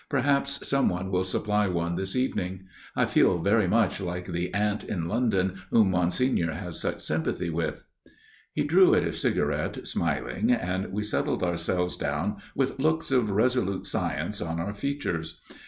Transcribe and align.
Perhaps 0.09 0.67
some 0.67 0.89
one 0.89 1.11
will 1.11 1.23
supply 1.23 1.67
one 1.67 1.95
this 1.95 2.15
evening. 2.15 2.61
I 2.95 3.05
feel 3.05 3.37
very 3.37 3.67
much 3.67 3.99
like 4.01 4.25
the 4.25 4.51
ant 4.51 4.83
in 4.83 5.07
London 5.07 5.61
whom 5.69 5.91
Monsignor 5.91 6.53
has 6.53 6.79
such 6.79 7.01
sympathy 7.01 7.51
with." 7.51 7.83
He 8.51 8.63
drew 8.63 8.95
at 8.95 9.03
his 9.03 9.21
cigarette, 9.21 9.85
smiling, 9.85 10.51
and 10.51 10.91
we 10.91 11.03
settled 11.03 11.43
ourselves 11.43 11.95
down 11.95 12.37
with 12.55 12.79
looks 12.79 13.11
of 13.11 13.29
resolute 13.29 13.85
science 13.85 14.41
on 14.41 14.59
our 14.59 14.73
features. 14.73 15.39